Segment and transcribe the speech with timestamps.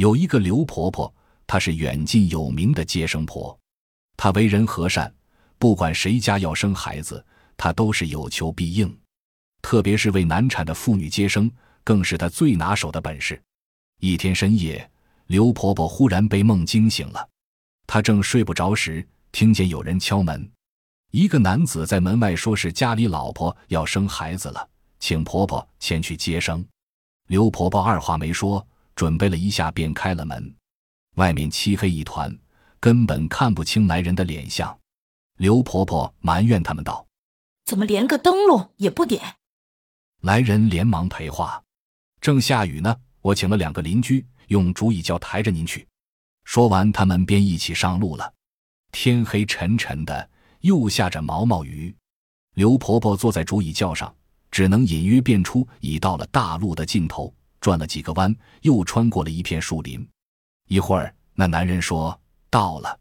[0.00, 1.14] 有一个刘婆婆，
[1.46, 3.54] 她是远近有名的接生婆，
[4.16, 5.14] 她为人和善，
[5.58, 7.22] 不管谁家要生孩子，
[7.54, 8.98] 她都是有求必应，
[9.60, 11.52] 特别是为难产的妇女接生，
[11.84, 13.38] 更是她最拿手的本事。
[14.00, 14.90] 一天深夜，
[15.26, 17.28] 刘婆婆忽然被梦惊醒了，
[17.86, 20.50] 她正睡不着时，听见有人敲门。
[21.10, 24.66] 一个男子在门外说：“是家里老婆要生孩子了，
[24.98, 26.64] 请婆婆前去接生。”
[27.28, 28.66] 刘婆婆二话没说，
[29.00, 30.54] 准备了一下便开了门。
[31.14, 32.38] 外面漆黑一团，
[32.78, 34.78] 根本看不清来人的脸相。
[35.38, 37.06] 刘婆婆埋怨他们道
[37.64, 39.36] ：“怎么连个灯笼也不点？”
[40.20, 41.64] 来人连忙赔话
[42.20, 45.88] ：“正下雨呢，我请了两个邻居用竹椅轿抬着您去。”
[46.44, 48.34] 说完，他们便一起上路了。
[48.92, 50.28] 天黑沉沉的。
[50.60, 51.96] 又下着毛毛雨，
[52.52, 54.14] 刘婆婆坐在竹椅轿上，
[54.50, 57.34] 只能隐约辨出已到了大路的尽头。
[57.60, 60.06] 转了几个弯，又穿过了一片树林。
[60.68, 62.18] 一会儿，那男人说
[62.50, 62.98] ：“到了。”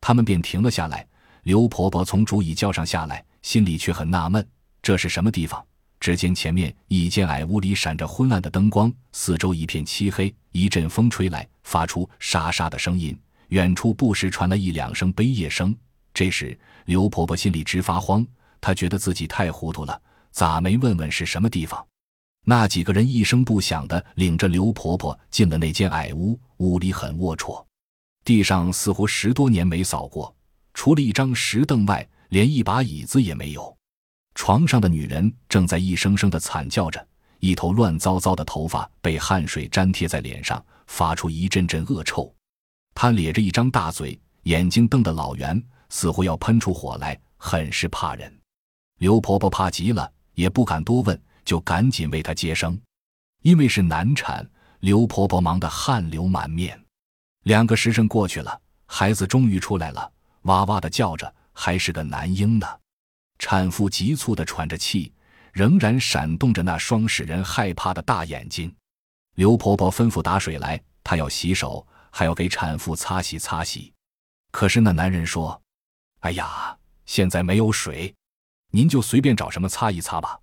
[0.00, 1.06] 他们便停了下来。
[1.44, 4.46] 刘婆婆从竹椅轿上下来，心里却很纳闷：
[4.82, 5.64] 这是什么地方？
[6.00, 10.34] 只见前面一间矮屋里闪着昏暗的灯光，四周一片漆黑。
[10.52, 13.18] 一阵风吹来，发出沙沙的声音。
[13.48, 15.74] 远处不时传来一两声悲咽声。
[16.12, 18.26] 这时，刘婆婆心里直发慌，
[18.60, 20.00] 她觉得自己太糊涂了，
[20.30, 21.86] 咋没问问是什么地方？
[22.44, 27.64] 那几个人一声不响地领着刘婆婆进了那间矮屋，屋里很龌龊，
[28.24, 30.34] 地上似乎十多年没扫过，
[30.74, 33.74] 除了一张石凳外，连一把椅子也没有。
[34.34, 37.06] 床上的女人正在一声声地惨叫着，
[37.40, 42.32] 一头乱糟糟的头发被汗水粘贴在脸上，发出一阵阵恶臭。
[42.94, 45.62] 她咧着一张大嘴，眼睛瞪得老圆。
[45.90, 48.40] 似乎要喷出火来，很是怕人。
[48.98, 52.80] 刘婆婆怕极了，也不敢多问，就赶紧为她接生。
[53.42, 54.48] 因为是难产，
[54.80, 56.80] 刘婆婆忙得汗流满面。
[57.42, 62.66] 两个时辰过去了，孩子终于出来了，哇哇的叫着，还是个男婴呢。
[63.38, 65.12] 产妇急促的喘着气，
[65.52, 68.74] 仍然闪动着那双使人害怕的大眼睛。
[69.34, 73.92] 刘婆婆吩咐打水来，她要洗手，还要给产妇擦洗擦洗。
[74.50, 75.60] 可是那男人说。
[76.20, 76.74] 哎呀，
[77.04, 78.14] 现在没有水，
[78.70, 80.40] 您就随便找什么擦一擦吧。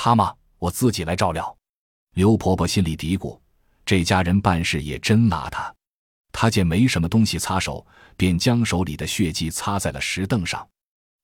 [0.00, 0.32] 他吗？
[0.60, 1.58] 我自己来照料。
[2.14, 3.36] 刘婆婆心里嘀咕：
[3.84, 5.72] 这家人办事也真邋遢。
[6.30, 7.84] 她见没什么东西擦手，
[8.16, 10.64] 便将手里的血迹擦在了石凳上。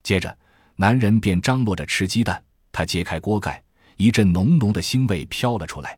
[0.03, 0.37] 接着，
[0.75, 2.43] 男人便张罗着吃鸡蛋。
[2.73, 3.63] 他揭开锅盖，
[3.97, 5.97] 一阵浓浓的腥味飘了出来。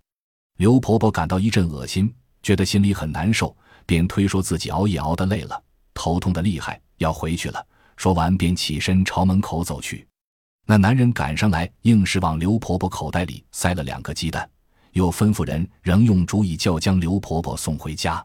[0.59, 5.59] 刘婆婆感到一阵恶心，觉得心里很难受，便推说自己熬夜熬得累了，
[5.95, 7.67] 头痛的厉害，要回去了。
[7.97, 10.07] 说完，便起身朝门口走去。
[10.69, 14.49] 那男人赶上来，硬是往刘婆婆口袋里塞了两个鸡蛋，
[14.93, 18.23] 又吩咐人仍用竹椅轿将刘婆婆送回家。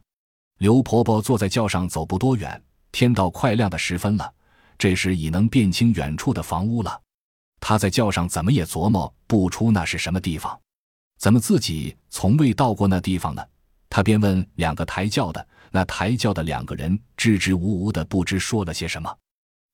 [0.58, 2.60] 刘婆婆坐在轿上走不多远，
[2.92, 4.34] 天到快亮的时分了。
[4.76, 7.00] 这时已能辨清远处的房屋了。
[7.60, 10.60] 她在轿上怎么也琢磨不出那是什么地方，
[11.20, 13.46] 怎么自己从未到过那地方呢？
[13.88, 19.16] 她便问两个抬轿的，那抬轿的两个人支支吾吾的，不知说了些什么。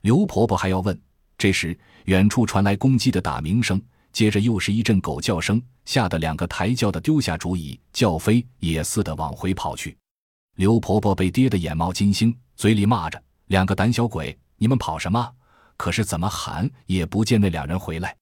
[0.02, 1.00] 刘婆婆还要问，
[1.38, 3.82] 这时远处传来公鸡的打鸣声，
[4.12, 9.96] 接着又是一阵狗叫声，吓得两个抬轿的丢下竹椅，叫飞也似的往回跑去。
[10.56, 15.32] 刘婆婆被跌得眼冒金星，嘴里骂着：“两个胆小鬼，你们跑什么？”
[15.78, 18.16] 可是怎么喊也不见那两人回来，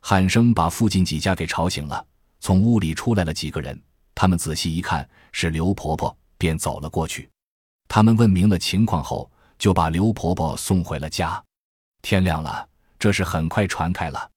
[0.00, 2.06] 喊声把附近几家给吵醒了。
[2.40, 3.78] 从屋里出来了几个人，
[4.14, 7.28] 他们仔细一看是刘婆婆，便走了过去。
[7.88, 9.30] 他们问明了情况后。
[9.56, 11.42] 就把刘婆婆送回了家。
[12.04, 14.30] 天亮了，这事很快传开了，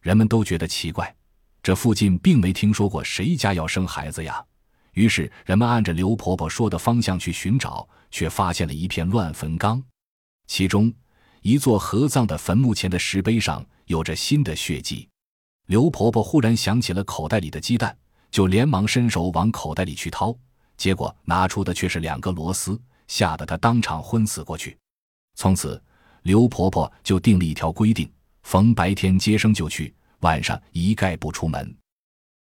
[0.00, 1.12] 人们都觉得奇怪，
[1.60, 4.40] 这附近并没听说过谁家要生孩子呀。
[4.92, 9.82] 于是人们按着刘婆婆说的方向去寻找，却发现了一片乱坟岗，
[10.46, 10.94] 其中
[11.42, 15.08] 一座合葬的坟墓前的石碑上有着新的血迹。
[15.66, 17.98] 刘婆婆忽然想起了口袋里的鸡蛋，
[18.30, 20.32] 就连忙伸手往口袋里去掏，
[20.76, 22.80] 结果拿出的却是两个螺丝。
[23.08, 24.78] 吓得她当场昏死过去。
[25.34, 25.82] 从此，
[26.28, 28.06] 刘婆婆就定了一条规定：
[28.42, 31.74] 逢白天接生就去，晚上一概不出门。